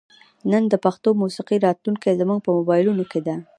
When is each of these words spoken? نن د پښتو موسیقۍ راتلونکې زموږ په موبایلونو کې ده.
نن 0.51 0.63
د 0.69 0.73
پښتو 0.85 1.09
موسیقۍ 1.21 1.57
راتلونکې 1.67 2.17
زموږ 2.21 2.39
په 2.43 2.51
موبایلونو 2.57 3.03
کې 3.11 3.19
ده. 3.27 3.35